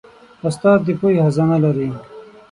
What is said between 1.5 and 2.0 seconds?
لري.